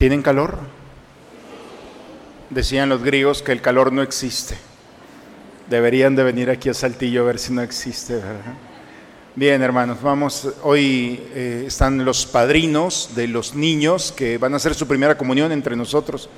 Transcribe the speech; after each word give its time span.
¿Tienen 0.00 0.22
calor? 0.22 0.56
Decían 2.48 2.88
los 2.88 3.02
griegos 3.02 3.42
que 3.42 3.52
el 3.52 3.60
calor 3.60 3.92
no 3.92 4.00
existe. 4.00 4.56
Deberían 5.68 6.16
de 6.16 6.22
venir 6.22 6.48
aquí 6.48 6.70
a 6.70 6.74
Saltillo 6.74 7.20
a 7.20 7.26
ver 7.26 7.38
si 7.38 7.52
no 7.52 7.60
existe, 7.60 8.14
¿verdad? 8.14 8.54
Bien, 9.36 9.60
hermanos, 9.60 10.00
vamos, 10.00 10.48
hoy 10.62 11.20
eh, 11.34 11.64
están 11.66 12.02
los 12.02 12.24
padrinos 12.24 13.10
de 13.14 13.28
los 13.28 13.54
niños 13.54 14.10
que 14.10 14.38
van 14.38 14.54
a 14.54 14.56
hacer 14.56 14.74
su 14.74 14.88
primera 14.88 15.18
comunión 15.18 15.52
entre 15.52 15.76
nosotros. 15.76 16.30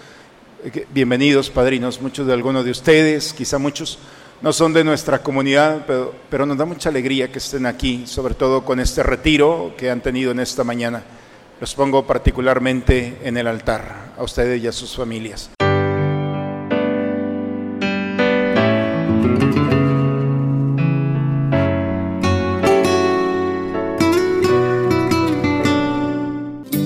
Eh, 0.65 0.85
bienvenidos, 0.93 1.49
padrinos, 1.49 2.03
muchos 2.03 2.27
de 2.27 2.33
algunos 2.33 2.65
de 2.65 2.73
ustedes, 2.73 3.33
quizá 3.33 3.59
muchos 3.59 4.01
no 4.41 4.53
son 4.53 4.73
de 4.73 4.83
nuestra 4.83 5.23
comunidad, 5.23 5.85
pero, 5.87 6.13
pero 6.29 6.47
nos 6.47 6.59
da 6.59 6.65
mucha 6.65 6.89
alegría 6.89 7.31
que 7.31 7.39
estén 7.39 7.67
aquí, 7.67 8.09
sobre 8.09 8.35
todo 8.35 8.65
con 8.65 8.81
este 8.81 9.05
retiro 9.05 9.73
que 9.79 9.89
han 9.89 10.01
tenido 10.01 10.33
en 10.33 10.41
esta 10.41 10.65
mañana. 10.65 11.05
Los 11.61 11.75
pongo 11.75 12.07
particularmente 12.07 13.19
en 13.23 13.37
el 13.37 13.47
altar, 13.47 14.13
a 14.19 14.23
ustedes 14.23 14.63
y 14.63 14.67
a 14.67 14.73
sus 14.73 14.97
familias. 14.97 15.51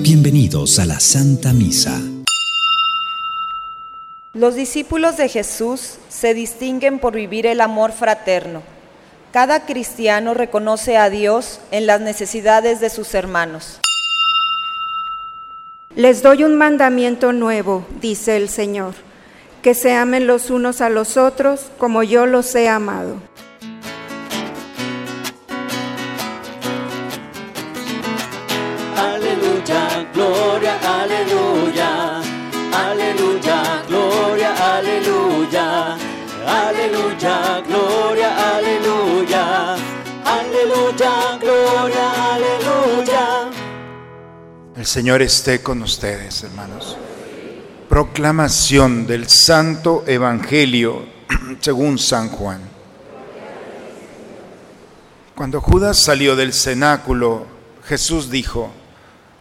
Bienvenidos 0.01 0.79
a 0.79 0.85
la 0.85 0.99
Santa 0.99 1.53
Misa. 1.53 1.99
Los 4.33 4.55
discípulos 4.55 5.17
de 5.17 5.29
Jesús 5.29 5.95
se 6.09 6.33
distinguen 6.33 6.99
por 6.99 7.13
vivir 7.13 7.47
el 7.47 7.59
amor 7.59 7.91
fraterno. 7.91 8.61
Cada 9.31 9.65
cristiano 9.65 10.33
reconoce 10.33 10.95
a 10.95 11.09
Dios 11.09 11.59
en 11.71 11.87
las 11.87 12.01
necesidades 12.01 12.79
de 12.79 12.89
sus 12.89 13.13
hermanos. 13.15 13.79
Les 15.95 16.21
doy 16.21 16.43
un 16.43 16.55
mandamiento 16.55 17.33
nuevo, 17.33 17.85
dice 18.01 18.37
el 18.37 18.49
Señor, 18.49 18.93
que 19.63 19.73
se 19.73 19.93
amen 19.93 20.27
los 20.27 20.51
unos 20.51 20.81
a 20.81 20.89
los 20.89 21.17
otros 21.17 21.71
como 21.79 22.03
yo 22.03 22.25
los 22.25 22.53
he 22.55 22.69
amado. 22.69 23.15
Aleluya, 28.95 30.07
gloria, 30.13 30.77
aleluya. 31.01 32.21
Aleluya, 32.73 33.83
gloria, 33.87 34.77
aleluya. 34.77 35.97
Aleluya, 36.45 37.63
gloria, 37.67 38.55
aleluya. 38.55 39.75
Aleluya, 40.25 41.37
gloria. 41.41 42.16
El 44.77 44.85
Señor 44.85 45.23
esté 45.23 45.63
con 45.63 45.81
ustedes, 45.81 46.43
hermanos. 46.43 46.95
Proclamación 47.89 49.07
del 49.07 49.27
Santo 49.27 50.03
Evangelio 50.05 51.03
según 51.61 51.97
San 51.97 52.29
Juan. 52.29 52.61
Cuando 55.33 55.61
Judas 55.61 55.97
salió 55.97 56.35
del 56.35 56.53
cenáculo, 56.53 57.47
Jesús 57.85 58.29
dijo, 58.29 58.71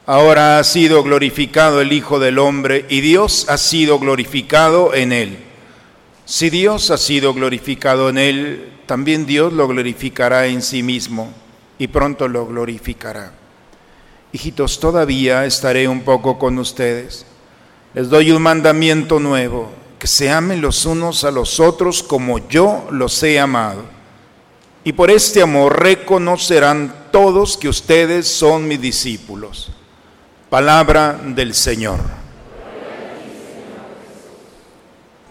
Ahora 0.07 0.59
ha 0.59 0.64
sido 0.64 1.03
glorificado 1.03 1.83
el 1.83 1.92
Hijo 1.92 2.19
del 2.19 2.39
Hombre 2.39 2.87
y 2.89 3.03
Dios 3.03 3.45
ha 3.51 3.59
sido 3.59 3.98
glorificado 3.98 4.95
en 4.95 5.12
él. 5.12 5.39
Si 6.25 6.48
Dios 6.48 6.91
ha 6.91 6.97
sido 6.97 7.34
glorificado 7.34 8.09
en 8.09 8.17
él, 8.17 8.73
también 8.87 9.27
Dios 9.27 9.53
lo 9.53 9.69
glorificará 9.69 10.47
en 10.47 10.62
sí 10.62 10.83
mismo 10.83 11.31
y 11.79 11.89
pronto 11.89 12.27
lo 12.27 12.47
glorificará. 12.47 13.33
Hijitos, 14.33 14.81
todavía 14.81 15.45
estaré 15.45 15.89
un 15.89 16.03
poco 16.03 16.39
con 16.39 16.59
ustedes. 16.59 17.25
Les 17.95 18.09
doy 18.09 18.33
un 18.33 18.43
mandamiento 18.43 19.19
nuevo, 19.21 19.71
que 19.99 20.07
se 20.07 20.31
amen 20.31 20.61
los 20.61 20.85
unos 20.85 21.25
a 21.25 21.31
los 21.31 21.61
otros 21.61 22.03
como 22.03 22.47
yo 22.49 22.87
los 22.91 23.23
he 23.23 23.41
amado. 23.41 23.85
Y 24.85 24.92
por 24.92 25.11
este 25.11 25.42
amor 25.42 25.83
reconocerán 25.83 27.07
todos 27.11 27.57
que 27.57 27.69
ustedes 27.69 28.29
son 28.29 28.69
mis 28.69 28.81
discípulos. 28.81 29.70
Palabra 30.51 31.19
del 31.25 31.55
Señor. 31.55 31.98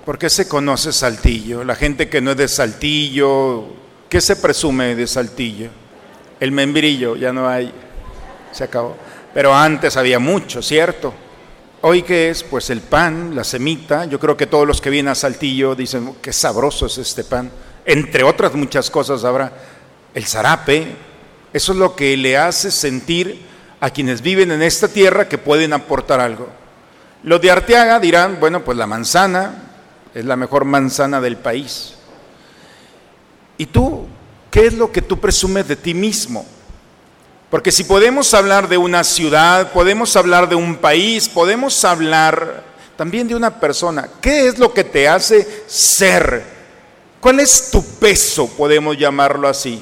¿Por 0.04 0.20
qué 0.20 0.30
se 0.30 0.48
conoce 0.48 0.92
Saltillo? 0.92 1.64
La 1.64 1.76
gente 1.76 2.10
que 2.10 2.22
no 2.22 2.32
es 2.32 2.38
de 2.38 2.48
Saltillo, 2.48 3.64
¿qué 4.10 4.22
se 4.22 4.36
presume 4.36 4.96
de 4.96 5.08
Saltillo? 5.08 5.70
El 6.40 6.52
membrillo, 6.52 7.16
ya 7.16 7.34
no 7.34 7.48
hay, 7.48 7.74
se 8.56 8.64
acabó. 8.64 8.96
Pero 9.34 9.54
antes 9.54 9.98
había 9.98 10.18
mucho, 10.18 10.62
¿cierto? 10.62 11.14
Hoy 11.82 12.02
qué 12.02 12.30
es? 12.30 12.42
Pues 12.42 12.70
el 12.70 12.82
pan, 12.82 13.36
la 13.36 13.44
semita. 13.44 14.06
Yo 14.06 14.20
creo 14.20 14.38
que 14.38 14.48
todos 14.48 14.66
los 14.66 14.82
que 14.82 14.90
vienen 14.90 15.12
a 15.12 15.16
Saltillo 15.16 15.76
dicen, 15.76 16.16
qué 16.22 16.34
sabroso 16.34 16.86
es 16.86 16.98
este 16.98 17.24
pan. 17.24 17.52
Entre 17.86 18.24
otras 18.24 18.54
muchas 18.56 18.90
cosas 18.90 19.24
habrá 19.24 19.52
el 20.14 20.26
zarape. 20.26 20.96
Eso 21.54 21.74
es 21.74 21.78
lo 21.78 21.96
que 21.96 22.18
le 22.18 22.38
hace 22.38 22.72
sentir 22.72 23.46
a 23.80 23.90
quienes 23.90 24.22
viven 24.22 24.52
en 24.52 24.64
esta 24.64 24.88
tierra 24.88 25.28
que 25.28 25.38
pueden 25.38 25.74
aportar 25.74 26.20
algo. 26.20 26.48
Los 27.24 27.42
de 27.42 27.52
Arteaga 27.52 28.00
dirán, 28.00 28.40
bueno, 28.40 28.64
pues 28.64 28.78
la 28.78 28.88
manzana 28.88 29.64
es 30.14 30.26
la 30.26 30.36
mejor 30.36 30.66
manzana 30.66 31.20
del 31.20 31.38
país. 31.38 31.96
¿Y 33.58 33.66
tú 33.68 34.08
qué 34.50 34.68
es 34.68 34.74
lo 34.74 34.92
que 34.92 35.02
tú 35.02 35.20
presumes 35.20 35.68
de 35.68 35.76
ti 35.76 35.94
mismo? 35.94 36.46
Porque 37.50 37.72
si 37.72 37.84
podemos 37.84 38.34
hablar 38.34 38.68
de 38.68 38.78
una 38.78 39.04
ciudad, 39.04 39.72
podemos 39.72 40.16
hablar 40.16 40.50
de 40.50 40.56
un 40.56 40.78
país, 40.78 41.30
podemos 41.30 41.86
hablar 41.86 42.64
también 42.98 43.28
de 43.28 43.36
una 43.36 43.60
persona, 43.60 44.10
¿qué 44.22 44.48
es 44.48 44.58
lo 44.58 44.74
que 44.74 44.84
te 44.84 45.08
hace 45.08 45.48
ser? 45.68 46.44
¿Cuál 47.20 47.40
es 47.40 47.70
tu 47.72 47.84
peso, 48.00 48.48
podemos 48.48 48.98
llamarlo 48.98 49.48
así? 49.48 49.82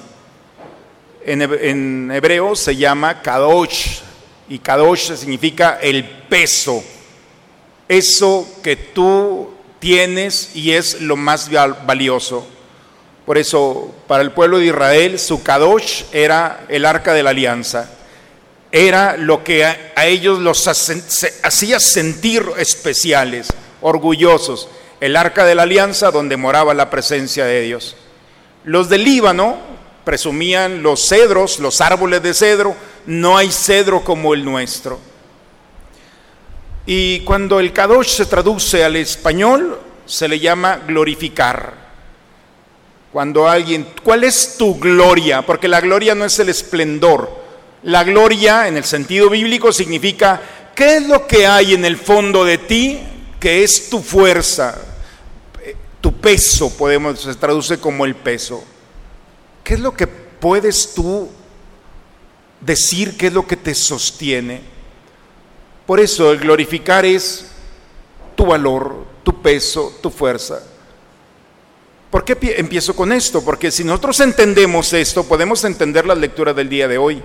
En 1.25 2.11
hebreo 2.11 2.55
se 2.55 2.75
llama 2.75 3.21
kadosh 3.21 3.99
y 4.49 4.59
kadosh 4.59 5.13
significa 5.15 5.79
el 5.81 6.03
peso, 6.03 6.83
eso 7.87 8.47
que 8.61 8.75
tú 8.75 9.51
tienes 9.79 10.51
y 10.53 10.71
es 10.71 10.99
lo 11.01 11.15
más 11.15 11.49
valioso. 11.85 12.45
Por 13.25 13.37
eso, 13.37 13.93
para 14.07 14.21
el 14.21 14.31
pueblo 14.31 14.59
de 14.59 14.65
Israel, 14.65 15.17
su 15.17 15.43
kadosh 15.43 16.03
era 16.11 16.65
el 16.67 16.85
arca 16.85 17.13
de 17.13 17.23
la 17.23 17.29
alianza. 17.29 17.89
Era 18.71 19.15
lo 19.17 19.43
que 19.43 19.65
a, 19.65 20.05
ellos 20.05 20.39
los 20.39 20.67
hacía 20.67 21.79
sentir 21.79 22.45
especiales, 22.57 23.47
orgullosos. 23.81 24.67
El 24.99 25.15
arca 25.15 25.45
de 25.45 25.55
la 25.55 25.63
alianza 25.63 26.11
donde 26.11 26.37
moraba 26.37 26.73
la 26.73 26.89
presencia 26.89 27.45
de 27.45 27.61
Dios. 27.61 27.95
Los 28.65 28.89
del 28.89 29.03
Líbano 29.03 29.57
presumían 30.03 30.83
los 30.83 31.07
cedros, 31.07 31.59
los 31.59 31.79
árboles 31.81 32.23
de 32.23 32.33
cedro. 32.33 32.75
No 33.05 33.37
hay 33.37 33.51
cedro 33.51 34.03
como 34.03 34.33
el 34.33 34.43
nuestro. 34.43 34.99
Y 36.85 37.21
cuando 37.21 37.61
el 37.61 37.71
kadosh 37.71 38.09
se 38.09 38.25
traduce 38.25 38.83
al 38.83 38.97
español, 38.97 39.79
se 40.05 40.27
le 40.27 40.39
llama 40.39 40.81
glorificar. 40.85 41.82
Cuando 43.13 43.47
alguien, 43.47 43.85
¿cuál 44.01 44.23
es 44.23 44.57
tu 44.57 44.79
gloria? 44.79 45.43
Porque 45.43 45.67
la 45.67 45.79
gloria 45.79 46.15
no 46.15 46.25
es 46.25 46.39
el 46.39 46.49
esplendor. 46.49 47.29
La 47.83 48.03
gloria, 48.03 48.67
en 48.67 48.75
el 48.75 48.83
sentido 48.83 49.29
bíblico, 49.29 49.71
significa 49.71 50.41
qué 50.73 50.97
es 50.97 51.07
lo 51.07 51.27
que 51.27 51.45
hay 51.45 51.75
en 51.75 51.85
el 51.85 51.95
fondo 51.95 52.43
de 52.43 52.57
ti 52.57 52.99
que 53.39 53.63
es 53.63 53.87
tu 53.91 53.99
fuerza, 53.99 54.81
tu 56.01 56.11
peso, 56.11 56.75
podemos, 56.75 57.19
se 57.19 57.35
traduce 57.35 57.77
como 57.77 58.03
el 58.03 58.15
peso. 58.15 58.63
¿Qué 59.63 59.75
es 59.75 59.79
lo 59.79 59.93
que 59.93 60.07
puedes 60.07 60.95
tú 60.95 61.29
decir? 62.61 63.15
¿Qué 63.15 63.27
es 63.27 63.33
lo 63.33 63.45
que 63.45 63.57
te 63.57 63.75
sostiene? 63.75 64.61
Por 65.85 65.99
eso 65.99 66.31
el 66.31 66.39
glorificar 66.39 67.05
es 67.05 67.45
tu 68.35 68.47
valor, 68.47 69.05
tu 69.23 69.39
peso, 69.39 69.93
tu 70.01 70.09
fuerza. 70.09 70.63
¿Por 72.13 72.23
qué 72.23 72.37
empiezo 72.57 72.95
con 72.95 73.11
esto? 73.11 73.43
Porque 73.43 73.71
si 73.71 73.83
nosotros 73.83 74.19
entendemos 74.19 74.93
esto, 74.93 75.23
podemos 75.23 75.63
entender 75.63 76.05
la 76.05 76.13
lectura 76.13 76.53
del 76.53 76.69
día 76.69 76.87
de 76.87 76.99
hoy. 76.99 77.23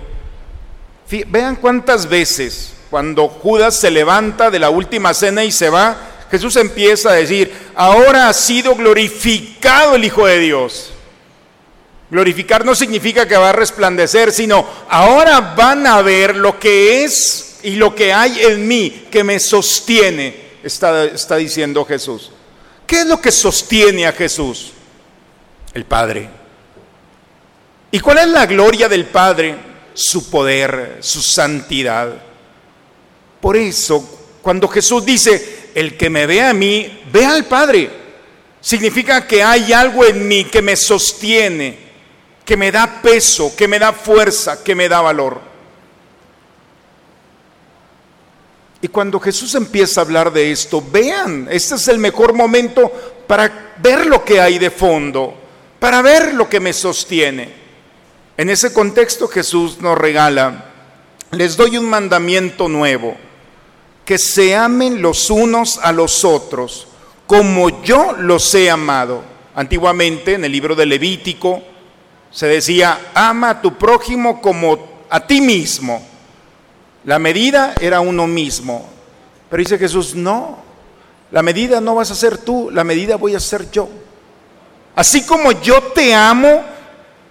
Vean 1.27 1.57
cuántas 1.57 2.09
veces 2.09 2.73
cuando 2.89 3.27
Judas 3.27 3.79
se 3.79 3.91
levanta 3.91 4.49
de 4.49 4.57
la 4.57 4.71
última 4.71 5.13
cena 5.13 5.43
y 5.43 5.51
se 5.51 5.69
va, 5.69 6.25
Jesús 6.31 6.55
empieza 6.55 7.11
a 7.11 7.13
decir, 7.13 7.53
ahora 7.75 8.29
ha 8.29 8.33
sido 8.33 8.73
glorificado 8.73 9.93
el 9.93 10.05
Hijo 10.05 10.25
de 10.25 10.39
Dios. 10.39 10.91
Glorificar 12.09 12.65
no 12.65 12.73
significa 12.73 13.27
que 13.27 13.37
va 13.37 13.49
a 13.49 13.53
resplandecer, 13.53 14.31
sino 14.31 14.67
ahora 14.89 15.53
van 15.55 15.85
a 15.85 16.01
ver 16.01 16.35
lo 16.35 16.57
que 16.57 17.03
es 17.03 17.59
y 17.61 17.75
lo 17.75 17.93
que 17.93 18.11
hay 18.11 18.39
en 18.39 18.67
mí 18.67 19.05
que 19.11 19.23
me 19.23 19.39
sostiene, 19.39 20.35
está, 20.63 21.35
diciendo 21.35 21.85
Jesús. 21.85 22.31
¿Qué 22.87 23.01
es 23.01 23.05
lo 23.05 23.21
que 23.21 23.31
sostiene 23.31 24.07
a 24.07 24.13
Jesús? 24.13 24.73
El 25.73 25.85
Padre. 25.85 26.29
¿Y 27.91 27.99
cuál 27.99 28.19
es 28.19 28.27
la 28.27 28.45
gloria 28.45 28.87
del 28.87 29.05
Padre? 29.05 29.55
Su 29.93 30.29
poder, 30.29 30.97
su 31.01 31.21
santidad. 31.21 32.13
Por 33.41 33.55
eso, 33.55 34.17
Cuando 34.41 34.67
Jesús 34.69 35.05
dice, 35.05 35.71
el 35.75 35.97
que 35.97 36.09
me 36.09 36.25
ve 36.25 36.41
a 36.41 36.53
mí, 36.53 37.01
ve 37.11 37.25
al 37.25 37.45
Padre. 37.45 37.89
Significa 38.61 39.27
que 39.27 39.43
hay 39.43 39.71
algo 39.73 40.05
en 40.05 40.27
mí 40.27 40.45
que 40.45 40.61
me 40.61 40.75
sostiene, 40.75 41.77
que 42.45 42.57
me 42.57 42.71
da 42.71 43.01
peso, 43.01 43.53
que 43.55 43.67
me 43.67 43.79
da 43.79 43.93
fuerza, 43.93 44.63
que 44.63 44.75
me 44.75 44.89
da 44.89 45.01
valor. 45.01 45.41
Y 48.81 48.87
cuando 48.87 49.19
Jesús 49.19 49.55
empieza 49.55 49.99
a 49.99 50.03
hablar 50.03 50.31
de 50.31 50.51
esto, 50.51 50.81
vean, 50.81 51.47
este 51.51 51.75
es 51.75 51.87
el 51.89 51.99
mejor 51.99 52.33
momento 52.33 52.91
para 53.27 53.73
ver 53.77 54.05
lo 54.05 54.23
que 54.23 54.39
hay 54.39 54.57
de 54.57 54.71
fondo, 54.71 55.35
para 55.79 56.01
ver 56.01 56.33
lo 56.33 56.49
que 56.49 56.59
me 56.59 56.73
sostiene. 56.73 57.53
En 58.37 58.49
ese 58.49 58.71
contexto 58.73 59.27
Jesús 59.27 59.81
nos 59.81 59.97
regala, 59.97 60.65
les 61.31 61.57
doy 61.57 61.77
un 61.77 61.85
mandamiento 61.85 62.67
nuevo, 62.69 63.15
que 64.05 64.17
se 64.17 64.55
amen 64.55 65.01
los 65.01 65.29
unos 65.29 65.77
a 65.79 65.91
los 65.91 66.25
otros, 66.25 66.87
como 67.27 67.83
yo 67.83 68.13
los 68.13 68.53
he 68.55 68.69
amado. 68.69 69.23
Antiguamente 69.55 70.35
en 70.35 70.45
el 70.45 70.51
libro 70.51 70.75
de 70.75 70.85
Levítico 70.85 71.61
se 72.31 72.47
decía, 72.47 73.11
ama 73.13 73.49
a 73.51 73.61
tu 73.61 73.77
prójimo 73.77 74.41
como 74.41 75.05
a 75.09 75.25
ti 75.25 75.41
mismo. 75.41 76.05
La 77.05 77.19
medida 77.19 77.75
era 77.79 77.99
uno 77.99 78.25
mismo. 78.27 78.87
Pero 79.49 79.61
dice 79.61 79.77
Jesús, 79.77 80.15
no, 80.15 80.59
la 81.31 81.43
medida 81.43 81.81
no 81.81 81.95
vas 81.95 82.11
a 82.11 82.15
ser 82.15 82.37
tú, 82.37 82.69
la 82.71 82.83
medida 82.83 83.15
voy 83.15 83.35
a 83.35 83.39
ser 83.39 83.69
yo. 83.71 83.89
Así 84.99 85.21
como 85.21 85.53
yo 85.61 85.81
te 85.81 86.13
amo, 86.13 86.61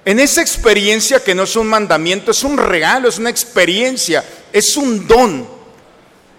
en 0.03 0.21
esa 0.21 0.41
experiencia 0.41 1.23
que 1.23 1.35
no 1.35 1.43
es 1.43 1.55
un 1.55 1.67
mandamiento, 1.67 2.31
es 2.31 2.43
un 2.43 2.57
regalo, 2.57 3.11
es 3.11 3.19
una 3.19 3.29
experiencia, 3.29 4.25
es 4.51 4.75
un 4.79 5.07
don. 5.07 5.47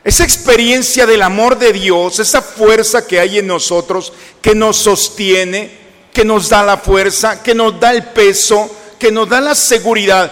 Esa 0.04 0.24
experiencia 0.24 1.06
del 1.06 1.22
amor 1.22 1.60
de 1.60 1.72
Dios, 1.72 2.18
esa 2.18 2.42
fuerza 2.42 3.06
que 3.06 3.20
hay 3.20 3.38
en 3.38 3.46
nosotros, 3.46 4.12
que 4.42 4.56
nos 4.56 4.78
sostiene, 4.78 5.70
que 6.12 6.26
nos 6.26 6.50
da 6.50 6.64
la 6.64 6.78
fuerza, 6.78 7.44
que 7.44 7.54
nos 7.54 7.80
da 7.80 7.92
el 7.92 8.06
peso, 8.06 8.68
que 8.98 9.12
nos 9.12 9.30
da 9.30 9.40
la 9.40 9.54
seguridad. 9.54 10.32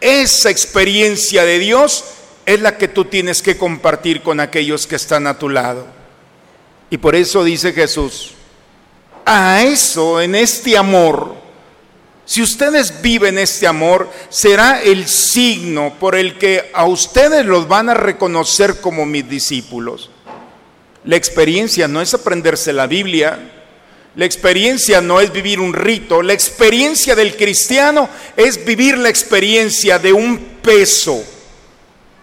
Esa 0.00 0.50
experiencia 0.50 1.44
de 1.44 1.60
Dios 1.60 2.02
es 2.46 2.60
la 2.60 2.76
que 2.78 2.88
tú 2.88 3.04
tienes 3.04 3.42
que 3.42 3.56
compartir 3.56 4.22
con 4.22 4.40
aquellos 4.40 4.88
que 4.88 4.96
están 4.96 5.28
a 5.28 5.38
tu 5.38 5.48
lado. 5.48 5.86
Y 6.90 6.98
por 6.98 7.14
eso 7.14 7.44
dice 7.44 7.72
Jesús, 7.72 8.32
a 9.24 9.62
eso, 9.62 10.20
en 10.20 10.34
este 10.34 10.76
amor, 10.76 11.42
si 12.24 12.40
ustedes 12.40 13.02
viven 13.02 13.36
este 13.38 13.66
amor, 13.66 14.08
será 14.28 14.82
el 14.82 15.08
signo 15.08 15.94
por 15.98 16.14
el 16.14 16.38
que 16.38 16.70
a 16.72 16.86
ustedes 16.86 17.44
los 17.44 17.68
van 17.68 17.88
a 17.88 17.94
reconocer 17.94 18.80
como 18.80 19.04
mis 19.04 19.28
discípulos. 19.28 20.10
La 21.04 21.16
experiencia 21.16 21.88
no 21.88 22.00
es 22.00 22.14
aprenderse 22.14 22.72
la 22.72 22.86
Biblia, 22.86 23.38
la 24.14 24.24
experiencia 24.24 25.00
no 25.00 25.20
es 25.20 25.32
vivir 25.32 25.58
un 25.58 25.72
rito, 25.72 26.22
la 26.22 26.32
experiencia 26.32 27.16
del 27.16 27.36
cristiano 27.36 28.08
es 28.36 28.64
vivir 28.64 28.96
la 28.98 29.08
experiencia 29.08 29.98
de 29.98 30.12
un 30.12 30.38
peso 30.62 31.24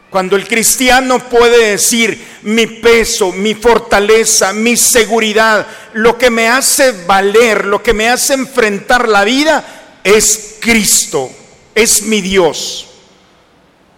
cuando 0.10 0.36
el 0.36 0.48
cristiano 0.48 1.20
puede 1.20 1.72
decir 1.72 2.40
mi 2.44 2.66
peso, 2.66 3.32
mi 3.32 3.54
fortaleza, 3.54 4.54
mi 4.54 4.76
seguridad, 4.76 5.68
lo 5.94 6.18
que 6.18 6.32
me 6.32 6.48
hace 6.48 6.92
valer, 7.06 7.66
lo 7.66 7.84
que 7.84 7.94
me 7.94 8.10
hace 8.10 8.34
enfrentar 8.34 9.08
la 9.08 9.24
vida, 9.24 9.64
es 10.04 10.58
Cristo, 10.60 11.30
es 11.76 12.04
mi 12.04 12.22
Dios. 12.22 12.88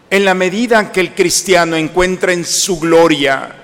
En 0.09 0.25
la 0.25 0.33
medida 0.33 0.91
que 0.91 0.99
el 0.99 1.13
cristiano 1.13 1.77
encuentra 1.77 2.33
en 2.33 2.43
su 2.43 2.77
gloria, 2.77 3.55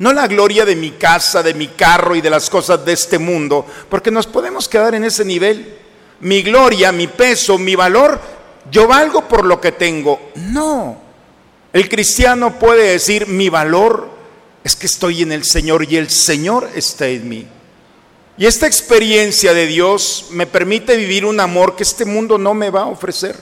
no 0.00 0.12
la 0.12 0.26
gloria 0.26 0.64
de 0.64 0.74
mi 0.74 0.90
casa, 0.92 1.44
de 1.44 1.54
mi 1.54 1.68
carro 1.68 2.16
y 2.16 2.20
de 2.20 2.30
las 2.30 2.50
cosas 2.50 2.84
de 2.84 2.94
este 2.94 3.20
mundo, 3.20 3.64
porque 3.88 4.10
nos 4.10 4.26
podemos 4.26 4.68
quedar 4.68 4.96
en 4.96 5.04
ese 5.04 5.24
nivel. 5.24 5.78
Mi 6.18 6.42
gloria, 6.42 6.90
mi 6.90 7.06
peso, 7.06 7.56
mi 7.58 7.76
valor, 7.76 8.20
yo 8.68 8.88
valgo 8.88 9.28
por 9.28 9.44
lo 9.44 9.60
que 9.60 9.70
tengo. 9.70 10.32
No, 10.34 11.11
el 11.72 11.88
cristiano 11.88 12.58
puede 12.58 12.90
decir, 12.90 13.26
mi 13.26 13.48
valor 13.48 14.10
es 14.62 14.76
que 14.76 14.86
estoy 14.86 15.22
en 15.22 15.32
el 15.32 15.44
Señor 15.44 15.86
y 15.90 15.96
el 15.96 16.10
Señor 16.10 16.68
está 16.74 17.08
en 17.08 17.28
mí. 17.28 17.46
Y 18.36 18.46
esta 18.46 18.66
experiencia 18.66 19.54
de 19.54 19.66
Dios 19.66 20.26
me 20.30 20.46
permite 20.46 20.96
vivir 20.96 21.24
un 21.24 21.40
amor 21.40 21.76
que 21.76 21.82
este 21.82 22.04
mundo 22.04 22.38
no 22.38 22.54
me 22.54 22.70
va 22.70 22.82
a 22.82 22.86
ofrecer. 22.86 23.36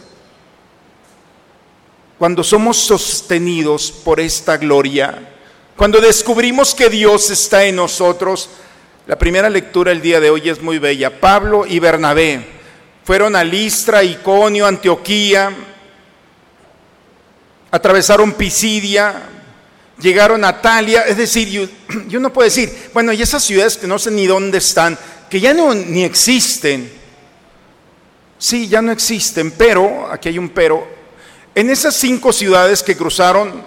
Cuando 2.19 2.45
somos 2.45 2.77
sostenidos 2.77 3.91
por 3.91 4.21
esta 4.21 4.57
gloria, 4.57 5.37
cuando 5.77 6.01
descubrimos 6.01 6.75
que 6.75 6.91
Dios 6.91 7.31
está 7.31 7.65
en 7.65 7.77
nosotros, 7.77 8.51
la 9.07 9.17
primera 9.17 9.49
lectura 9.49 9.93
el 9.93 10.03
día 10.03 10.21
de 10.21 10.31
hoy 10.31 10.49
es 10.49 10.61
muy 10.61 10.79
bella. 10.79 11.19
Pablo 11.19 11.65
y 11.67 11.79
Bernabé 11.79 12.47
fueron 13.05 13.35
a 13.35 13.43
Listra, 13.43 14.05
Iconio, 14.05 14.67
Antioquía, 14.67 15.53
atravesaron 17.71 18.33
Pisidia, 18.33 19.23
llegaron 20.01 20.45
a 20.45 20.61
Talia, 20.61 21.03
es 21.03 21.17
decir, 21.17 21.49
yo, 22.09 22.21
no 22.21 22.33
puedo 22.33 22.47
decir, 22.47 22.91
bueno, 22.93 23.13
y 23.13 23.23
esas 23.23 23.45
ciudades 23.45 23.77
que 23.77 23.87
no 23.87 23.99
sé 23.99 24.11
ni 24.11 24.27
dónde 24.27 24.59
están, 24.59 24.99
que 25.29 25.41
ya 25.41 25.55
no 25.55 25.75
ni 25.75 26.05
existen, 26.05 26.91
sí, 28.39 28.69
ya 28.69 28.83
no 28.83 28.93
existen, 28.93 29.53
pero, 29.53 30.11
aquí 30.11 30.29
hay 30.29 30.39
un 30.39 30.49
pero, 30.49 30.87
en 31.55 31.71
esas 31.71 31.95
cinco 31.95 32.33
ciudades 32.33 32.83
que 32.83 32.97
cruzaron, 32.97 33.63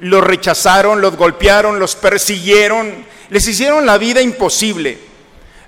los 0.00 0.24
rechazaron, 0.24 1.00
los 1.00 1.16
golpearon, 1.16 1.78
los 1.78 1.96
persiguieron, 1.96 3.06
les 3.30 3.46
hicieron 3.48 3.84
la 3.84 3.98
vida 3.98 4.20
imposible. 4.20 4.98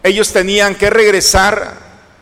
Ellos 0.03 0.32
tenían 0.32 0.77
que 0.77 0.88
regresar 0.88 1.77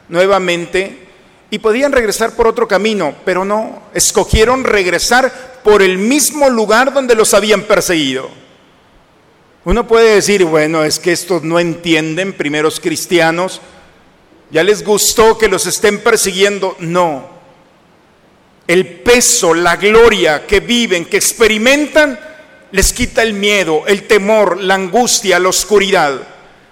nuevamente 0.08 1.07
y 1.50 1.58
podían 1.58 1.92
regresar 1.92 2.32
por 2.32 2.46
otro 2.46 2.68
camino, 2.68 3.14
pero 3.24 3.44
no, 3.44 3.82
escogieron 3.94 4.64
regresar 4.64 5.60
por 5.64 5.82
el 5.82 5.98
mismo 5.98 6.50
lugar 6.50 6.92
donde 6.92 7.14
los 7.14 7.32
habían 7.32 7.62
perseguido. 7.62 8.28
Uno 9.64 9.86
puede 9.86 10.14
decir, 10.14 10.44
bueno, 10.44 10.84
es 10.84 10.98
que 10.98 11.12
estos 11.12 11.42
no 11.42 11.58
entienden, 11.58 12.32
primeros 12.34 12.80
cristianos, 12.80 13.60
ya 14.50 14.62
les 14.62 14.84
gustó 14.84 15.36
que 15.36 15.48
los 15.48 15.66
estén 15.66 16.00
persiguiendo. 16.00 16.76
No, 16.80 17.28
el 18.66 18.86
peso, 18.86 19.54
la 19.54 19.76
gloria 19.76 20.46
que 20.46 20.60
viven, 20.60 21.06
que 21.06 21.16
experimentan, 21.16 22.18
les 22.70 22.92
quita 22.92 23.22
el 23.22 23.32
miedo, 23.32 23.84
el 23.86 24.06
temor, 24.06 24.60
la 24.60 24.74
angustia, 24.74 25.38
la 25.38 25.48
oscuridad. 25.48 26.20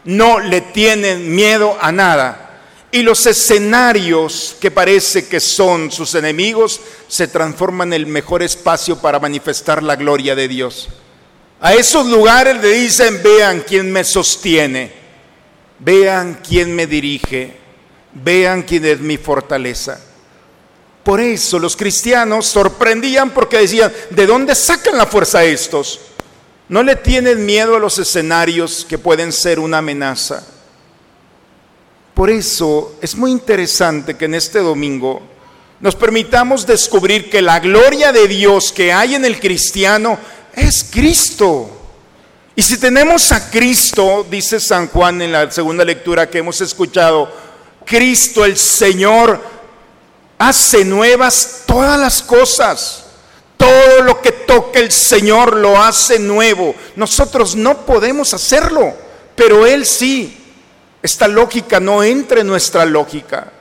No 0.05 0.39
le 0.39 0.61
tienen 0.61 1.35
miedo 1.35 1.77
a 1.81 1.91
nada 1.93 2.46
y 2.97 3.03
los 3.03 3.27
escenarios 3.27 4.57
que 4.59 4.71
parece 4.71 5.29
que 5.29 5.39
son 5.39 5.93
sus 5.93 6.15
enemigos 6.15 6.81
se 7.09 7.29
transforman 7.29 7.93
en 7.93 8.01
el 8.01 8.07
mejor 8.07 8.43
espacio 8.43 8.97
para 8.97 9.21
manifestar 9.21 9.83
la 9.83 9.97
gloria 9.97 10.35
de 10.35 10.49
Dios. 10.49 10.89
A 11.61 11.75
esos 11.75 12.07
lugares 12.07 12.59
le 12.59 12.73
dicen, 12.73 13.21
vean 13.23 13.65
quién 13.69 13.93
me 13.93 14.03
sostiene, 14.03 14.95
vean 15.79 16.41
quién 16.43 16.75
me 16.75 16.87
dirige, 16.87 17.53
vean 18.15 18.63
quién 18.63 18.87
es 18.87 19.01
mi 19.01 19.19
fortaleza. 19.19 20.01
Por 21.05 21.21
eso 21.21 21.59
los 21.59 21.77
cristianos 21.77 22.47
sorprendían 22.47 23.29
porque 23.29 23.59
decían, 23.59 23.93
¿de 24.09 24.27
dónde 24.27 24.55
sacan 24.55 24.97
la 24.97 25.05
fuerza 25.05 25.45
estos? 25.45 26.01
No 26.71 26.83
le 26.83 26.97
tienen 26.97 27.45
miedo 27.45 27.77
a 27.77 27.79
los 27.79 27.99
escenarios 27.99 28.87
que 28.89 28.97
pueden 28.97 29.33
ser 29.33 29.59
una 29.59 29.79
amenaza. 29.79 30.56
Por 32.17 32.31
eso 32.31 32.95
es 33.03 33.15
muy 33.15 33.31
interesante 33.31 34.17
que 34.17 34.25
en 34.25 34.37
este 34.37 34.61
domingo 34.61 35.21
nos 35.81 35.95
permitamos 35.95 36.67
descubrir 36.67 37.29
que 37.29 37.43
la 37.43 37.61
gloria 37.61 38.11
de 38.11 38.27
Dios 38.27 38.73
que 38.73 38.91
hay 38.91 39.17
en 39.17 39.27
el 39.27 39.39
cristiano 39.39 40.19
es 40.55 40.83
Cristo. 40.91 41.69
Y 42.55 42.63
si 42.63 42.79
tenemos 42.79 43.33
a 43.33 43.51
Cristo, 43.51 44.27
dice 44.31 44.59
San 44.61 44.89
Juan 44.89 45.21
en 45.21 45.31
la 45.31 45.51
segunda 45.51 45.85
lectura 45.85 46.31
que 46.31 46.39
hemos 46.39 46.59
escuchado, 46.63 47.31
Cristo 47.85 48.47
el 48.47 48.57
Señor 48.57 49.39
hace 50.39 50.87
nuevas 50.87 51.65
todas 51.67 52.01
las 52.01 52.23
cosas. 52.23 53.05
Todo 53.59 54.01
lo 54.01 54.23
que 54.23 54.33
toca 54.33 54.81
el 54.81 54.91
Señor 54.91 55.55
lo 55.55 55.79
hace 55.79 56.19
nuevo. 56.19 56.75
Nosotros 56.95 57.55
no 57.55 57.85
podemos 57.85 58.33
hacerlo, 58.33 58.95
pero 59.35 59.67
Él 59.67 59.85
sí. 59.85 60.45
Esta 61.07 61.29
lógica 61.29 61.79
no 61.79 62.03
entra 62.03 62.41
en 62.41 62.49
nuestra 62.49 62.85
lógica. 62.85 63.53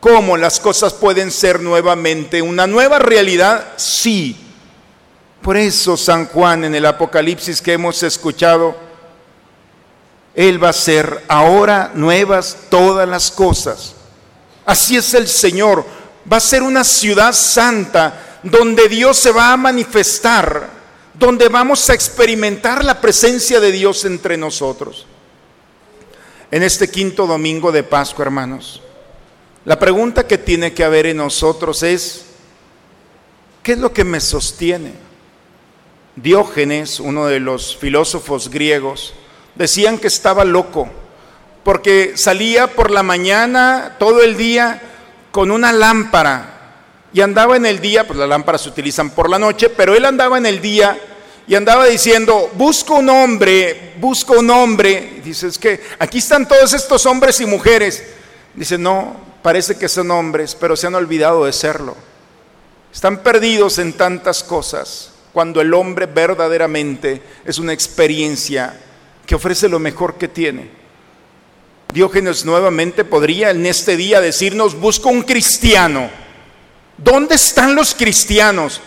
¿Cómo 0.00 0.36
las 0.36 0.60
cosas 0.60 0.92
pueden 0.92 1.30
ser 1.30 1.60
nuevamente 1.60 2.42
una 2.42 2.66
nueva 2.66 2.98
realidad? 2.98 3.68
Sí. 3.76 4.36
Por 5.40 5.56
eso 5.56 5.96
San 5.96 6.26
Juan 6.26 6.64
en 6.64 6.74
el 6.74 6.84
Apocalipsis 6.84 7.62
que 7.62 7.72
hemos 7.72 8.02
escuchado, 8.02 8.76
Él 10.34 10.62
va 10.62 10.68
a 10.68 10.74
ser 10.74 11.24
ahora 11.26 11.90
nuevas 11.94 12.54
todas 12.68 13.08
las 13.08 13.30
cosas. 13.30 13.94
Así 14.66 14.98
es 14.98 15.14
el 15.14 15.26
Señor. 15.26 15.86
Va 16.30 16.36
a 16.36 16.40
ser 16.40 16.62
una 16.62 16.84
ciudad 16.84 17.32
santa 17.32 18.40
donde 18.42 18.90
Dios 18.90 19.16
se 19.16 19.32
va 19.32 19.54
a 19.54 19.56
manifestar 19.56 20.68
donde 21.14 21.48
vamos 21.48 21.88
a 21.88 21.94
experimentar 21.94 22.84
la 22.84 23.00
presencia 23.00 23.58
de 23.58 23.72
Dios 23.72 24.04
entre 24.04 24.36
nosotros. 24.36 25.06
En 26.52 26.64
este 26.64 26.90
quinto 26.90 27.28
domingo 27.28 27.70
de 27.70 27.84
Pascua, 27.84 28.24
hermanos, 28.24 28.82
la 29.64 29.78
pregunta 29.78 30.26
que 30.26 30.36
tiene 30.36 30.72
que 30.72 30.82
haber 30.82 31.06
en 31.06 31.18
nosotros 31.18 31.84
es, 31.84 32.24
¿qué 33.62 33.72
es 33.72 33.78
lo 33.78 33.92
que 33.92 34.02
me 34.02 34.18
sostiene? 34.20 34.94
Diógenes, 36.16 36.98
uno 36.98 37.26
de 37.26 37.38
los 37.38 37.76
filósofos 37.76 38.50
griegos, 38.50 39.14
decían 39.54 39.96
que 39.96 40.08
estaba 40.08 40.44
loco, 40.44 40.90
porque 41.62 42.14
salía 42.16 42.66
por 42.66 42.90
la 42.90 43.04
mañana 43.04 43.94
todo 44.00 44.22
el 44.22 44.36
día 44.36 44.82
con 45.30 45.52
una 45.52 45.72
lámpara 45.72 46.56
y 47.12 47.20
andaba 47.20 47.56
en 47.56 47.66
el 47.66 47.80
día, 47.80 48.08
pues 48.08 48.18
las 48.18 48.28
lámparas 48.28 48.62
se 48.62 48.70
utilizan 48.70 49.10
por 49.10 49.30
la 49.30 49.38
noche, 49.38 49.68
pero 49.70 49.94
él 49.94 50.04
andaba 50.04 50.36
en 50.36 50.46
el 50.46 50.60
día 50.60 50.98
y 51.50 51.56
andaba 51.56 51.86
diciendo, 51.86 52.48
busco 52.54 52.94
un 52.94 53.08
hombre, 53.08 53.94
busco 53.98 54.34
un 54.34 54.48
hombre. 54.50 55.14
Y 55.16 55.20
dice, 55.20 55.48
es 55.48 55.58
que 55.58 55.80
aquí 55.98 56.18
están 56.18 56.46
todos 56.46 56.72
estos 56.74 57.04
hombres 57.06 57.40
y 57.40 57.46
mujeres. 57.46 58.04
Dice, 58.54 58.78
no, 58.78 59.16
parece 59.42 59.76
que 59.76 59.88
son 59.88 60.12
hombres, 60.12 60.54
pero 60.54 60.76
se 60.76 60.86
han 60.86 60.94
olvidado 60.94 61.46
de 61.46 61.52
serlo. 61.52 61.96
Están 62.94 63.24
perdidos 63.24 63.80
en 63.80 63.94
tantas 63.94 64.44
cosas, 64.44 65.10
cuando 65.32 65.60
el 65.60 65.74
hombre 65.74 66.06
verdaderamente 66.06 67.20
es 67.44 67.58
una 67.58 67.72
experiencia 67.72 68.78
que 69.26 69.34
ofrece 69.34 69.68
lo 69.68 69.80
mejor 69.80 70.18
que 70.18 70.28
tiene. 70.28 70.70
Diógenes 71.92 72.44
nuevamente 72.44 73.04
podría 73.04 73.50
en 73.50 73.66
este 73.66 73.96
día 73.96 74.20
decirnos, 74.20 74.78
busco 74.78 75.08
un 75.08 75.22
cristiano 75.22 76.10
¿Dónde 77.02 77.34
están 77.34 77.74
los 77.74 77.94
cristianos? 77.94 78.80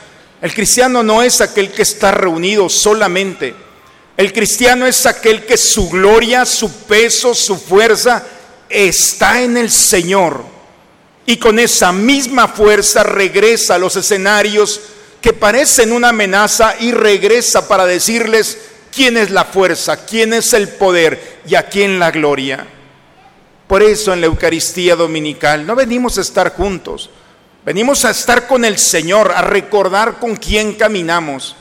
El 0.44 0.54
cristiano 0.54 1.04
no 1.04 1.24
es 1.24 1.40
aquel 1.40 1.72
que 1.72 1.84
está 1.84 2.12
reunido 2.12 2.68
solamente. 2.68 3.56
El 4.18 4.34
cristiano 4.34 4.86
es 4.86 5.06
aquel 5.06 5.46
que 5.46 5.56
su 5.56 5.90
gloria, 5.90 6.46
su 6.46 6.70
peso, 6.82 7.34
su 7.34 7.58
fuerza 7.58 8.22
está 8.68 9.42
en 9.42 9.56
el 9.56 9.72
Señor. 9.72 10.44
Y 11.26 11.38
con 11.38 11.60
esa 11.60 11.94
misma 11.94 12.50
fuerza 12.50 13.04
regresa 13.04 13.76
a 13.76 13.78
los 13.78 13.96
escenarios 13.96 14.82
que 15.22 15.32
parecen 15.32 15.94
una 15.94 16.10
amenaza 16.10 16.76
y 16.78 16.92
regresa 16.92 17.70
para 17.70 17.86
decirles 17.86 18.58
quién 18.94 19.16
es 19.16 19.32
la 19.32 19.46
fuerza, 19.46 20.06
quién 20.06 20.34
es 20.34 20.52
el 20.52 20.68
poder 20.68 21.40
y 21.48 21.56
a 21.56 21.70
quién 21.70 22.00
la 22.00 22.12
gloria. 22.12 22.68
Por 23.66 23.82
eso 23.82 24.12
en 24.12 24.20
la 24.20 24.28
Eucaristía 24.28 24.98
Dominical 24.98 25.66
no 25.66 25.74
venimos 25.74 26.18
a 26.18 26.22
estar 26.22 26.54
juntos, 26.54 27.10
Venimos 27.66 28.04
a 28.04 28.10
estar 28.10 28.46
con 28.46 28.66
el 28.66 28.78
Señor, 28.78 29.32
a 29.32 29.42
recordar 29.42 30.20
con 30.20 30.36
quién 30.36 30.74
caminamos. 30.74 31.56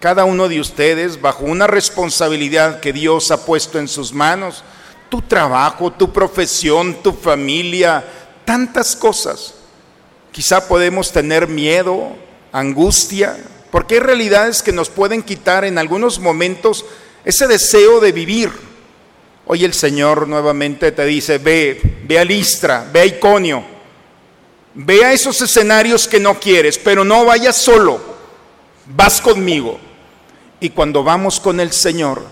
Cada 0.00 0.24
uno 0.24 0.48
de 0.48 0.60
ustedes 0.60 1.20
bajo 1.20 1.44
una 1.44 1.66
responsabilidad 1.66 2.80
que 2.80 2.94
Dios 2.94 3.30
ha 3.30 3.44
puesto 3.44 3.78
en 3.78 3.86
sus 3.86 4.14
manos, 4.14 4.64
tu 5.10 5.20
trabajo, 5.20 5.92
tu 5.92 6.10
profesión, 6.10 7.02
tu 7.02 7.12
familia, 7.12 8.02
tantas 8.46 8.96
cosas. 8.96 9.52
Quizá 10.32 10.66
podemos 10.66 11.12
tener 11.12 11.48
miedo, 11.48 12.16
angustia, 12.50 13.36
porque 13.70 13.96
hay 13.96 14.00
realidades 14.00 14.62
que 14.62 14.72
nos 14.72 14.88
pueden 14.88 15.22
quitar 15.22 15.66
en 15.66 15.76
algunos 15.76 16.18
momentos 16.18 16.82
ese 17.26 17.46
deseo 17.46 18.00
de 18.00 18.12
vivir. 18.12 18.50
Hoy 19.44 19.66
el 19.66 19.74
Señor 19.74 20.28
nuevamente 20.28 20.92
te 20.92 21.04
dice, 21.04 21.36
ve, 21.36 21.98
ve 22.04 22.18
a 22.18 22.24
Listra, 22.24 22.88
ve 22.90 23.00
a 23.00 23.04
Iconio, 23.04 23.75
Ve 24.78 25.02
a 25.06 25.12
esos 25.14 25.40
escenarios 25.40 26.06
que 26.06 26.20
no 26.20 26.38
quieres, 26.38 26.76
pero 26.76 27.02
no 27.02 27.24
vayas 27.24 27.56
solo, 27.56 27.98
vas 28.84 29.22
conmigo. 29.22 29.80
Y 30.60 30.68
cuando 30.68 31.02
vamos 31.02 31.40
con 31.40 31.60
el 31.60 31.72
Señor, 31.72 32.22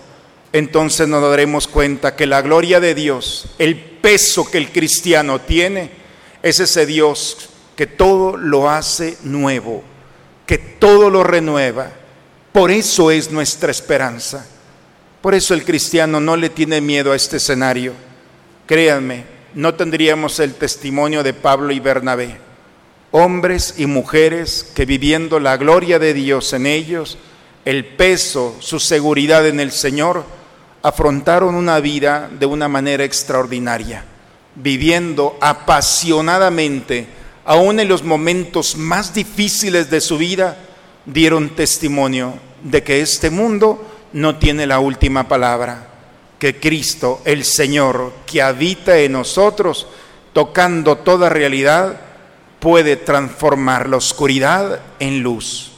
entonces 0.53 1.09
nos 1.09 1.23
daremos 1.23 1.67
cuenta 1.67 2.15
que 2.17 2.27
la 2.27 2.43
gloria 2.43 2.81
de 2.81 2.95
Dios, 2.95 3.47
el 3.59 3.77
peso 3.77 4.51
que 4.51 4.59
el 4.59 4.71
cristiano 4.71 5.41
tiene, 5.41 5.91
es 6.43 6.61
ese 6.61 6.85
Dios 6.85 7.49
que 7.77 7.87
todo 7.87 8.37
lo 8.37 8.69
hace 8.69 9.17
nuevo, 9.23 9.83
que 10.47 10.59
todo 10.59 11.09
lo 11.09 11.25
renueva. 11.25 11.91
Por 12.53 12.71
eso 12.71 13.11
es 13.11 13.31
nuestra 13.31 13.71
esperanza. 13.71 14.47
Por 15.23 15.35
eso 15.35 15.55
el 15.55 15.65
cristiano 15.65 16.21
no 16.21 16.37
le 16.37 16.51
tiene 16.51 16.83
miedo 16.83 17.13
a 17.13 17.17
este 17.17 17.39
escenario. 17.39 17.95
Créanme, 18.67 19.34
no 19.55 19.75
tendríamos 19.75 20.41
el 20.41 20.55
testimonio 20.55 21.23
de 21.23 21.33
Pablo 21.33 21.73
y 21.73 21.81
Bernabé. 21.81 22.39
Hombres 23.13 23.75
y 23.79 23.87
mujeres 23.87 24.71
que 24.75 24.85
viviendo 24.85 25.39
la 25.39 25.57
gloria 25.57 25.99
de 25.99 26.13
Dios 26.13 26.53
en 26.53 26.67
ellos, 26.67 27.19
el 27.65 27.85
peso, 27.85 28.57
su 28.59 28.81
seguridad 28.81 29.47
en 29.47 29.61
el 29.61 29.71
Señor, 29.71 30.25
afrontaron 30.83 31.55
una 31.55 31.79
vida 31.81 32.29
de 32.39 32.47
una 32.47 32.69
manera 32.69 33.05
extraordinaria, 33.05 34.05
viviendo 34.57 35.39
apasionadamente, 35.41 37.07
aún 37.45 37.79
en 37.79 37.89
los 37.89 38.03
momentos 38.03 38.77
más 38.77 39.15
difíciles 39.15 39.89
de 39.89 40.01
su 40.01 40.19
vida, 40.19 40.59
dieron 41.07 41.51
testimonio 41.51 42.35
de 42.63 42.83
que 42.83 43.01
este 43.01 43.31
mundo 43.31 43.87
no 44.13 44.39
tiene 44.39 44.67
la 44.67 44.81
última 44.81 45.29
palabra 45.29 45.94
que 46.45 46.61
Cristo, 46.61 47.23
el 47.25 47.43
Señor, 47.43 48.13
que 48.27 48.43
habita 48.43 48.99
en 48.99 49.13
nosotros, 49.13 49.87
tocando 50.35 50.99
toda 50.99 51.31
realidad, 51.31 51.99
puede 52.61 52.97
transformar 52.97 53.89
la 53.89 53.97
oscuridad 53.97 54.81
en 54.99 55.23
luz. 55.23 55.73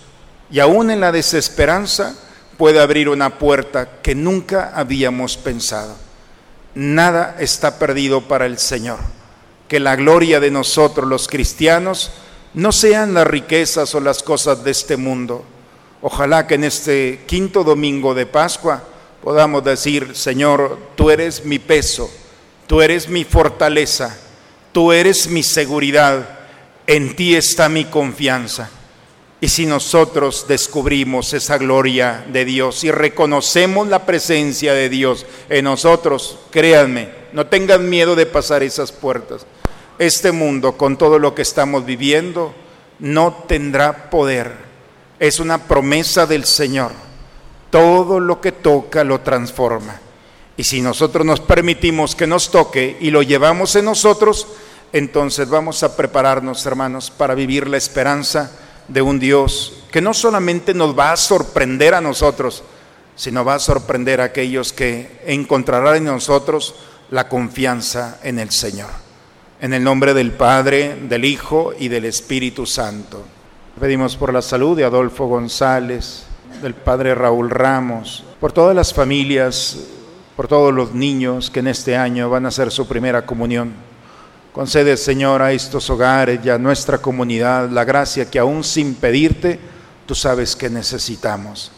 Y 0.50 0.58
aún 0.58 0.90
en 0.90 0.98
la 0.98 1.12
desesperanza 1.12 2.16
puede 2.58 2.80
abrir 2.80 3.08
una 3.08 3.38
puerta 3.38 4.00
que 4.02 4.16
nunca 4.16 4.72
habíamos 4.74 5.36
pensado. 5.36 5.94
Nada 6.74 7.36
está 7.38 7.78
perdido 7.78 8.22
para 8.22 8.46
el 8.46 8.58
Señor. 8.58 8.98
Que 9.68 9.78
la 9.78 9.94
gloria 9.94 10.40
de 10.40 10.50
nosotros 10.50 11.06
los 11.06 11.28
cristianos 11.28 12.10
no 12.54 12.72
sean 12.72 13.14
las 13.14 13.28
riquezas 13.28 13.94
o 13.94 14.00
las 14.00 14.20
cosas 14.20 14.64
de 14.64 14.72
este 14.72 14.96
mundo. 14.96 15.44
Ojalá 16.02 16.48
que 16.48 16.56
en 16.56 16.64
este 16.64 17.20
quinto 17.24 17.62
domingo 17.62 18.14
de 18.14 18.26
Pascua 18.26 18.82
podamos 19.26 19.64
decir, 19.64 20.14
Señor, 20.14 20.78
tú 20.94 21.10
eres 21.10 21.44
mi 21.44 21.58
peso, 21.58 22.08
tú 22.68 22.80
eres 22.80 23.08
mi 23.08 23.24
fortaleza, 23.24 24.16
tú 24.70 24.92
eres 24.92 25.26
mi 25.26 25.42
seguridad, 25.42 26.38
en 26.86 27.16
ti 27.16 27.34
está 27.34 27.68
mi 27.68 27.86
confianza. 27.86 28.70
Y 29.40 29.48
si 29.48 29.66
nosotros 29.66 30.46
descubrimos 30.46 31.32
esa 31.32 31.58
gloria 31.58 32.24
de 32.28 32.44
Dios 32.44 32.84
y 32.84 32.92
reconocemos 32.92 33.88
la 33.88 34.06
presencia 34.06 34.74
de 34.74 34.88
Dios 34.88 35.26
en 35.48 35.64
nosotros, 35.64 36.38
créanme, 36.52 37.08
no 37.32 37.48
tengan 37.48 37.90
miedo 37.90 38.14
de 38.14 38.26
pasar 38.26 38.62
esas 38.62 38.92
puertas. 38.92 39.44
Este 39.98 40.30
mundo, 40.30 40.76
con 40.76 40.96
todo 40.96 41.18
lo 41.18 41.34
que 41.34 41.42
estamos 41.42 41.84
viviendo, 41.84 42.54
no 43.00 43.44
tendrá 43.48 44.08
poder. 44.08 44.52
Es 45.18 45.40
una 45.40 45.66
promesa 45.66 46.26
del 46.26 46.44
Señor 46.44 47.05
todo 47.70 48.20
lo 48.20 48.40
que 48.40 48.52
toca 48.52 49.04
lo 49.04 49.20
transforma. 49.20 50.00
Y 50.56 50.64
si 50.64 50.80
nosotros 50.80 51.26
nos 51.26 51.40
permitimos 51.40 52.14
que 52.14 52.26
nos 52.26 52.50
toque 52.50 52.96
y 53.00 53.10
lo 53.10 53.22
llevamos 53.22 53.76
en 53.76 53.84
nosotros, 53.84 54.46
entonces 54.92 55.48
vamos 55.48 55.82
a 55.82 55.96
prepararnos, 55.96 56.64
hermanos, 56.64 57.10
para 57.10 57.34
vivir 57.34 57.68
la 57.68 57.76
esperanza 57.76 58.52
de 58.88 59.02
un 59.02 59.18
Dios 59.18 59.84
que 59.90 60.00
no 60.00 60.14
solamente 60.14 60.72
nos 60.72 60.98
va 60.98 61.12
a 61.12 61.16
sorprender 61.16 61.94
a 61.94 62.00
nosotros, 62.00 62.62
sino 63.16 63.44
va 63.44 63.56
a 63.56 63.58
sorprender 63.58 64.20
a 64.20 64.24
aquellos 64.24 64.72
que 64.72 65.20
encontrarán 65.26 65.96
en 65.96 66.04
nosotros 66.04 66.74
la 67.10 67.28
confianza 67.28 68.18
en 68.22 68.38
el 68.38 68.50
Señor. 68.50 68.90
En 69.60 69.72
el 69.74 69.82
nombre 69.82 70.14
del 70.14 70.32
Padre, 70.32 70.96
del 71.02 71.24
Hijo 71.24 71.72
y 71.78 71.88
del 71.88 72.04
Espíritu 72.04 72.66
Santo. 72.66 73.24
Pedimos 73.80 74.16
por 74.16 74.32
la 74.32 74.42
salud 74.42 74.76
de 74.76 74.84
Adolfo 74.84 75.26
González 75.26 76.26
del 76.62 76.74
Padre 76.74 77.14
Raúl 77.14 77.50
Ramos, 77.50 78.24
por 78.40 78.52
todas 78.52 78.74
las 78.74 78.92
familias, 78.92 79.76
por 80.36 80.48
todos 80.48 80.72
los 80.72 80.94
niños 80.94 81.50
que 81.50 81.60
en 81.60 81.68
este 81.68 81.96
año 81.96 82.30
van 82.30 82.44
a 82.44 82.48
hacer 82.48 82.70
su 82.70 82.86
primera 82.86 83.24
comunión. 83.24 83.72
Concede, 84.52 84.96
Señor, 84.96 85.42
a 85.42 85.52
estos 85.52 85.88
hogares 85.90 86.40
y 86.42 86.50
a 86.50 86.58
nuestra 86.58 86.98
comunidad 86.98 87.68
la 87.68 87.84
gracia 87.84 88.30
que 88.30 88.38
aún 88.38 88.64
sin 88.64 88.94
pedirte, 88.94 89.60
tú 90.06 90.14
sabes 90.14 90.56
que 90.56 90.70
necesitamos. 90.70 91.70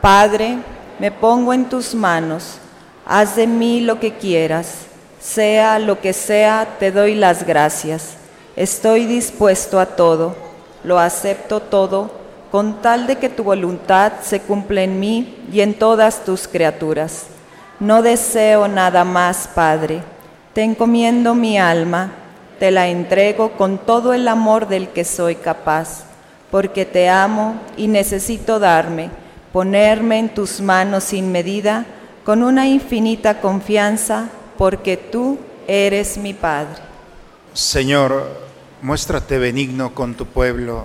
Padre, 0.00 0.58
me 0.98 1.10
pongo 1.10 1.52
en 1.52 1.68
tus 1.68 1.94
manos, 1.94 2.58
haz 3.04 3.36
de 3.36 3.46
mí 3.46 3.80
lo 3.80 3.98
que 3.98 4.16
quieras, 4.16 4.86
sea 5.20 5.78
lo 5.78 6.00
que 6.00 6.12
sea, 6.12 6.76
te 6.78 6.92
doy 6.92 7.14
las 7.14 7.46
gracias. 7.46 8.14
Estoy 8.54 9.06
dispuesto 9.06 9.80
a 9.80 9.86
todo, 9.86 10.36
lo 10.84 10.98
acepto 10.98 11.60
todo 11.60 12.21
con 12.52 12.82
tal 12.82 13.06
de 13.06 13.16
que 13.16 13.30
tu 13.30 13.44
voluntad 13.44 14.12
se 14.20 14.40
cumpla 14.40 14.82
en 14.82 15.00
mí 15.00 15.42
y 15.50 15.62
en 15.62 15.72
todas 15.72 16.22
tus 16.22 16.46
criaturas. 16.46 17.28
No 17.80 18.02
deseo 18.02 18.68
nada 18.68 19.04
más, 19.04 19.48
Padre. 19.48 20.02
Te 20.52 20.62
encomiendo 20.62 21.34
mi 21.34 21.58
alma, 21.58 22.12
te 22.58 22.70
la 22.70 22.88
entrego 22.88 23.52
con 23.52 23.78
todo 23.78 24.12
el 24.12 24.28
amor 24.28 24.68
del 24.68 24.88
que 24.88 25.02
soy 25.02 25.36
capaz, 25.36 26.04
porque 26.50 26.84
te 26.84 27.08
amo 27.08 27.58
y 27.78 27.88
necesito 27.88 28.58
darme, 28.58 29.08
ponerme 29.50 30.18
en 30.18 30.28
tus 30.28 30.60
manos 30.60 31.04
sin 31.04 31.32
medida, 31.32 31.86
con 32.22 32.42
una 32.42 32.66
infinita 32.66 33.40
confianza, 33.40 34.28
porque 34.58 34.98
tú 34.98 35.38
eres 35.66 36.18
mi 36.18 36.34
Padre. 36.34 36.82
Señor, 37.54 38.28
muéstrate 38.82 39.38
benigno 39.38 39.94
con 39.94 40.14
tu 40.14 40.26
pueblo, 40.26 40.84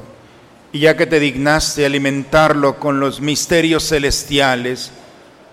y 0.78 0.82
ya 0.82 0.96
que 0.96 1.08
te 1.08 1.20
dignaste 1.20 1.88
alimentarlo 1.88 2.80
con 2.80 3.00
los 3.00 3.20
misterios 3.20 3.90
celestiales, 3.90 4.92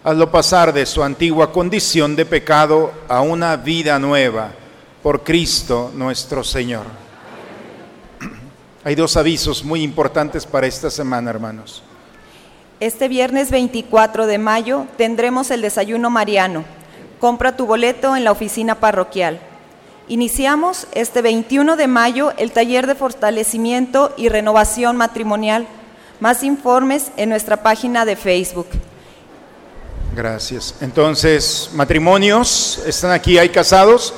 hazlo 0.03 0.31
pasar 0.31 0.75
de 0.75 0.85
su 0.85 1.03
antigua 1.03 1.51
condición 1.51 2.15
de 2.15 2.27
pecado 2.27 2.93
a 3.09 3.23
una 3.23 3.57
vida 3.57 3.99
nueva, 3.99 4.51
por 5.03 5.25
Cristo 5.25 5.91
nuestro 5.95 6.45
Señor. 6.45 6.85
Hay 8.85 8.95
dos 8.95 9.17
avisos 9.17 9.65
muy 9.65 9.83
importantes 9.83 10.45
para 10.45 10.67
esta 10.67 10.91
semana, 10.91 11.31
hermanos. 11.31 11.83
Este 12.79 13.09
viernes 13.09 13.51
24 13.51 14.27
de 14.27 14.37
mayo 14.37 14.87
tendremos 14.99 15.51
el 15.51 15.63
desayuno 15.63 16.11
mariano. 16.11 16.65
Compra 17.19 17.57
tu 17.57 17.65
boleto 17.65 18.15
en 18.15 18.25
la 18.25 18.33
oficina 18.33 18.75
parroquial. 18.75 19.41
Iniciamos 20.07 20.87
este 20.93 21.23
21 21.23 21.77
de 21.77 21.87
mayo 21.87 22.35
el 22.37 22.53
taller 22.53 22.87
de 22.87 22.95
fortalecimiento 22.95 24.13
y 24.19 24.29
renovación 24.29 24.97
matrimonial. 24.97 25.67
Más 26.21 26.43
informes 26.43 27.11
en 27.17 27.31
nuestra 27.31 27.63
página 27.63 28.05
de 28.05 28.15
Facebook. 28.15 28.69
Gracias. 30.15 30.75
Entonces, 30.83 31.71
matrimonios, 31.73 32.83
¿están 32.87 33.13
aquí? 33.13 33.39
¿Hay 33.39 33.49
casados? 33.49 34.13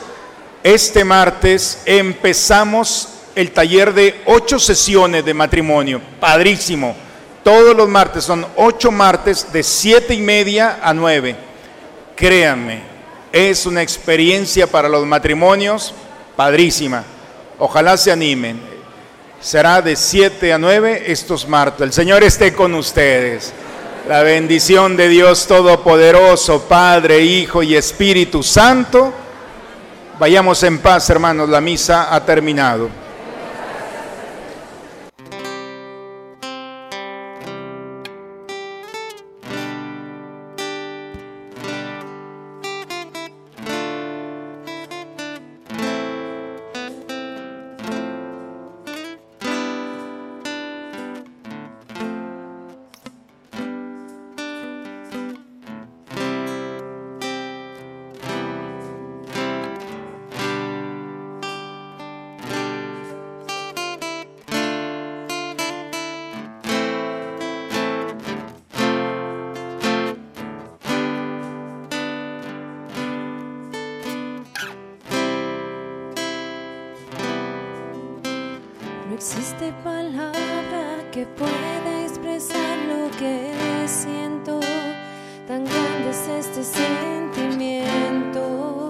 Este 0.64 1.04
martes 1.04 1.82
empezamos 1.86 3.08
el 3.36 3.52
taller 3.52 3.94
de 3.94 4.20
ocho 4.26 4.58
sesiones 4.58 5.24
de 5.24 5.34
matrimonio. 5.34 6.00
Padrísimo. 6.18 6.96
Todos 7.44 7.76
los 7.76 7.88
martes, 7.88 8.24
son 8.24 8.44
ocho 8.56 8.90
martes 8.90 9.52
de 9.52 9.62
siete 9.62 10.14
y 10.14 10.20
media 10.20 10.80
a 10.82 10.92
nueve. 10.92 11.36
Créanme, 12.16 12.95
es 13.32 13.66
una 13.66 13.82
experiencia 13.82 14.66
para 14.66 14.88
los 14.88 15.04
matrimonios 15.06 15.94
padrísima. 16.36 17.04
Ojalá 17.58 17.96
se 17.96 18.12
animen. 18.12 18.60
Será 19.40 19.82
de 19.82 19.96
siete 19.96 20.52
a 20.52 20.58
nueve 20.58 21.04
estos 21.06 21.46
martes. 21.46 21.82
El 21.82 21.92
Señor 21.92 22.22
esté 22.22 22.52
con 22.52 22.74
ustedes. 22.74 23.52
La 24.08 24.22
bendición 24.22 24.96
de 24.96 25.08
Dios 25.08 25.46
Todopoderoso, 25.46 26.62
Padre, 26.62 27.20
Hijo 27.20 27.62
y 27.62 27.74
Espíritu 27.74 28.42
Santo. 28.42 29.12
Vayamos 30.18 30.62
en 30.62 30.78
paz, 30.78 31.10
hermanos. 31.10 31.48
La 31.48 31.60
misa 31.60 32.14
ha 32.14 32.24
terminado. 32.24 32.88
Palabra 79.84 81.04
que 81.10 81.26
pueda 81.26 82.02
expresar 82.02 82.78
lo 82.88 83.10
que 83.16 83.52
siento. 83.86 84.60
Tan 85.46 85.64
grande 85.64 86.10
es 86.10 86.28
este 86.28 86.64
sentimiento 86.64 88.88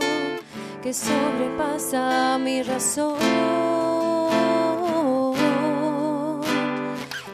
que 0.83 0.93
sobrepasa 0.93 2.37
mi 2.39 2.62
razón. 2.62 3.17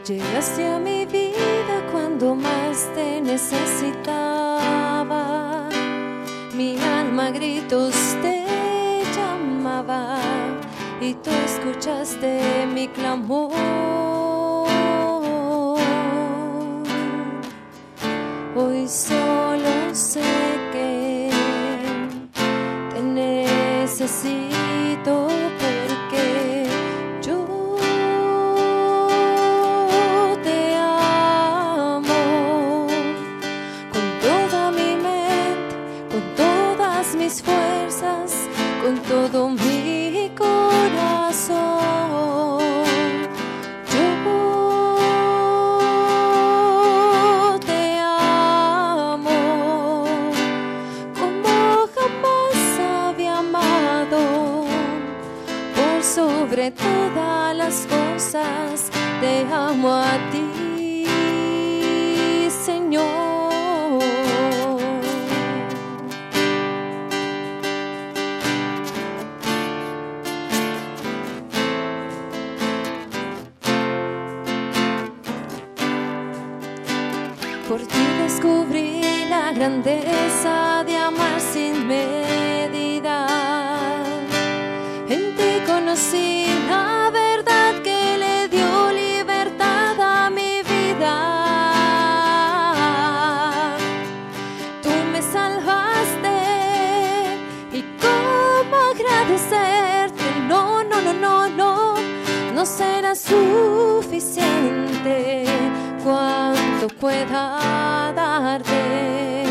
Llegaste 0.05 0.67
a 0.67 0.77
mi 0.79 1.05
vida 1.05 1.87
cuando 1.91 2.35
más 2.35 2.89
te 2.93 3.19
necesitaba. 3.21 4.03
Mi 6.53 6.77
alma 6.77 7.31
gritos 7.31 7.95
te 8.21 8.32
y 11.03 11.13
tú 11.15 11.29
escuchaste 11.31 12.65
mi 12.73 12.87
clamor. 12.87 13.51
Hoy 18.55 18.87
solo 18.87 19.22
suficiente 103.15 104.63
cuanto 106.03 106.87
pueda 106.99 108.11
darte, 108.15 109.43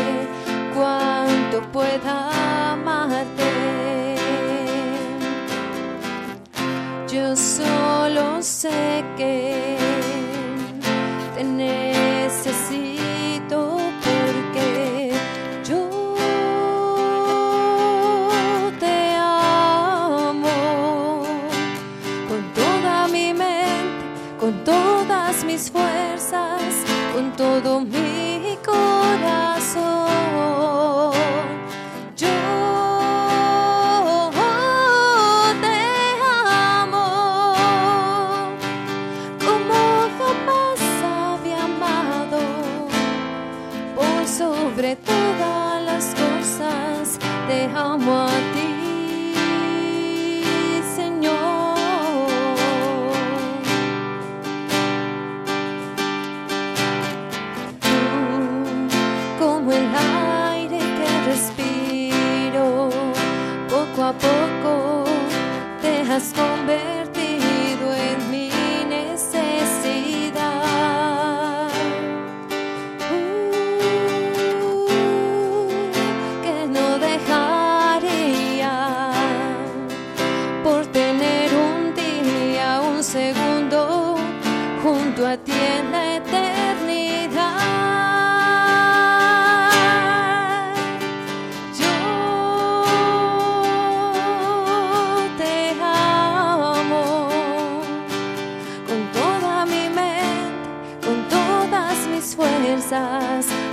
cuanto 0.75 1.61
pueda 1.71 2.73
amarte. 2.73 4.15
Yo 7.11 7.35
solo 7.35 8.41
sé 8.41 9.03
que 9.15 9.77
te 11.35 11.41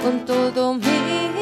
con 0.02 0.24
todo 0.24 0.74
mi 0.74 1.39